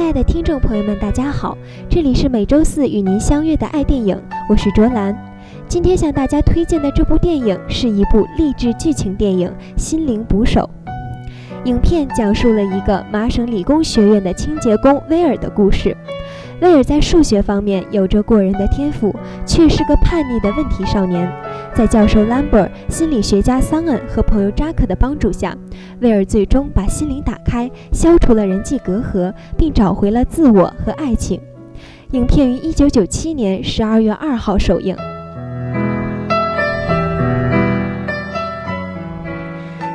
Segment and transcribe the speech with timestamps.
[0.00, 1.56] 亲爱的听众朋友们，大家好，
[1.90, 5.14] 这里是每周四与您相约的爱电影，我是卓兰。
[5.68, 10.68] 今天向大家推荐的这部电影是一部励志剧情电影《心灵捕手》。
[11.68, 15.94] 影片讲述了一个麻省理工学院的清洁工威尔的故事。
[16.60, 19.14] 威尔在数学方面有着过人的天赋，
[19.46, 21.30] 却是个叛逆的问题少年。
[21.74, 25.56] 在教授兰博、心理学家桑恩和朋友扎克的帮助下，
[26.00, 31.40] 威尔最终把心灵打开，消除了人际隔阂，并找回了自我和爱情。
[32.12, 34.94] 影片于一九九七年十二月二号首映。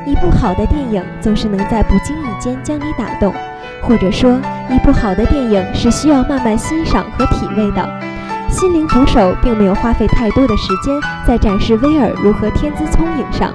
[0.04, 3.32] 一部好的电影总是能在不经意间将你打动。
[3.86, 7.82] 或者说，一部好的电影是需要慢慢欣赏和体味的。
[8.50, 13.54] 《心灵捕手》并没有花费太多的时间在展示威尔如何天资聪颖上，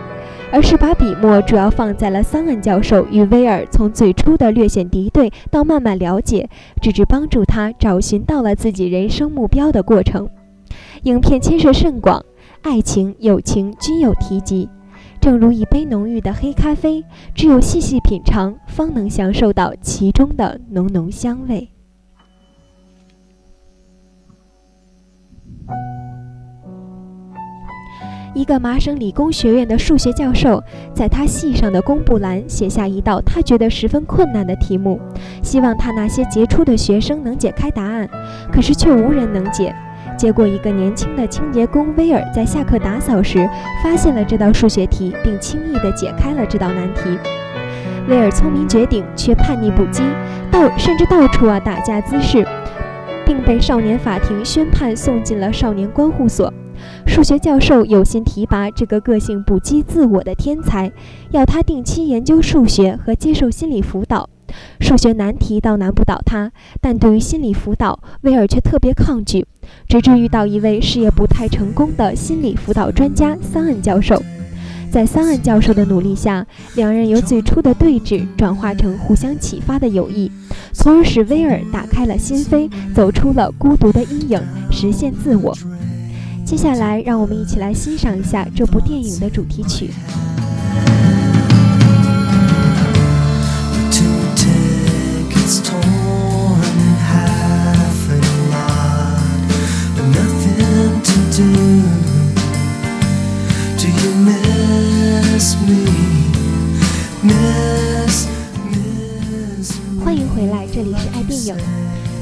[0.52, 6.50] 而是把笔墨主要放在了桑恩教授与威尔从最初的略显敌对到慢慢了解，
[6.82, 10.30] 直至帮助他找寻到了自己人生目标的过程。
[11.04, 12.24] 影片牵涉甚广，
[12.62, 14.70] 爱情、友情均有提及。
[15.22, 17.06] 正如一杯浓郁的黑咖啡，
[17.36, 21.70] 只有细细品尝，方能享受到其中的浓浓香味。
[28.34, 30.60] 一个麻省理工学院的数学教授，
[30.92, 35.00] 在他系上的公布栏写下一道他觉得十分困难的题目，
[35.44, 38.10] 希望他那些杰出的学生能解开答案，
[38.52, 39.76] 可是却无人能解。
[40.18, 43.50] 结果，一个年轻的清洁工威尔在下课打扫时
[43.84, 47.18] 发现了这道数学题，并轻易地解开了这道难题。
[48.08, 50.04] 威尔聪明绝顶，却叛逆不羁，
[50.52, 52.46] 到甚至到处啊打架滋事，
[53.26, 56.54] 并被少年法庭宣判送进了少年关护所。
[57.06, 60.92] 数学教授有心提拔这个个性不羁、自我的天才，
[61.30, 64.30] 要他定期研究数学和接受心理辅导。
[64.80, 69.46] 数学难题倒难不倒他，但对于心理辅导，威尔却特别抗拒。
[69.88, 74.22] 直至遇到一位事业不太成功的心理辅导专家桑恩教授，
[74.92, 76.46] 在桑恩教授的努力下，
[76.76, 80.32] 两人由最初的对峙转化成互相启发的友谊，
[80.74, 85.56] 从而使威尔打开了心扉，走出了孤独的阴影，实现自我。
[86.46, 89.90] 接下来，让我们一起来欣赏一下这部电影的主题曲。
[110.04, 111.56] 欢迎回来，这里是爱电影。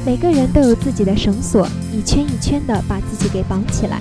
[0.06, 4.00] 每个人都有自己的绳索，一圈一圈的把自己给绑起来。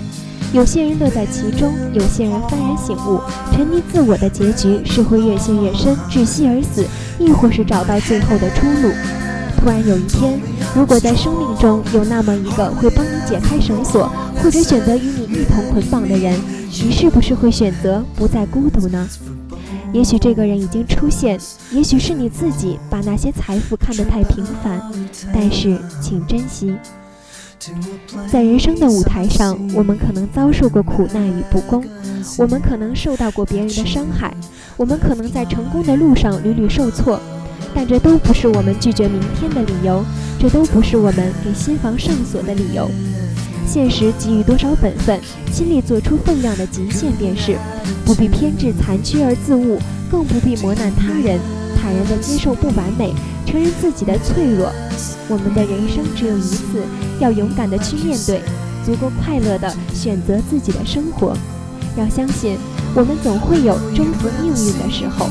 [0.53, 3.19] 有些人乐在其中，有些人幡然醒悟，
[3.51, 6.85] 沉溺自我的结局是会越陷越深，窒息而死，
[7.17, 8.91] 亦或是找到最后的出路。
[9.59, 10.39] 突然有一天，
[10.73, 14.09] 如果在生命中有那么一个会帮你解开绳索，
[14.41, 16.39] 或者选择与你一同捆绑的人，
[16.69, 19.07] 你是不是会选择不再孤独呢？
[19.91, 21.37] 也许这个人已经出现，
[21.71, 24.81] 也许是你自己把那些财富看得太平凡，
[25.33, 26.73] 但是请珍惜。
[28.31, 31.83] 在人生的舞台上，我们可能遭受过苦难与不公，
[32.37, 34.33] 我们可能受到过别人的伤害，
[34.77, 37.19] 我们可能在成功的路上屡屡受挫。
[37.73, 40.03] 但这都不是我们拒绝明天的理由，
[40.39, 42.89] 这都不是我们给心房上锁的理由。
[43.65, 45.19] 现实给予多少本分，
[45.51, 47.55] 心力做出分量的极限便是。
[48.03, 49.77] 不必偏执残缺而自误，
[50.09, 51.39] 更不必磨难他人，
[51.79, 53.13] 坦然地接受不完美，
[53.45, 54.71] 承认自己的脆弱。
[55.27, 56.81] 我们的人生只有一次，
[57.19, 58.41] 要勇敢地去面对，
[58.83, 61.37] 足够快乐地选择自己的生活。
[61.95, 62.57] 要相信，
[62.95, 65.29] 我们总会有征服命运的时候。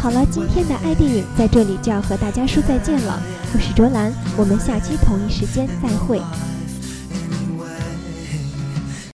[0.00, 3.20] 好了，今天的爱电影在这里就要和大家说再见了。
[3.52, 6.20] 我是卓兰，我们下期同一时间再会。